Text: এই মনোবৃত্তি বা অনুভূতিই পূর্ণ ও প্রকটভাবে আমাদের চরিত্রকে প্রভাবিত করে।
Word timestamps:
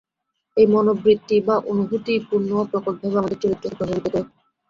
এই 0.57 0.67
মনোবৃত্তি 0.67 1.37
বা 1.47 1.55
অনুভূতিই 1.71 2.21
পূর্ণ 2.27 2.49
ও 2.59 2.73
প্রকটভাবে 2.73 3.19
আমাদের 3.19 3.41
চরিত্রকে 3.43 3.75
প্রভাবিত 3.77 4.05
করে। 4.07 4.27